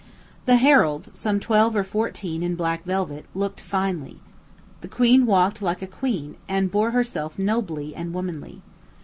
The 0.47 0.55
heralds, 0.55 1.11
some 1.13 1.39
twelve 1.39 1.75
or 1.75 1.83
fourteen, 1.83 2.41
in 2.41 2.55
black 2.55 2.85
velvet, 2.85 3.23
looked 3.35 3.61
finely. 3.61 4.17
The 4.81 4.87
queen 4.87 5.27
walked 5.27 5.61
like 5.61 5.83
a 5.83 5.85
queen, 5.85 6.37
and 6.49 6.71
bore 6.71 6.89
herself 6.89 7.37
nobly 7.37 7.93
and 7.93 8.11
womanly. 8.11 8.63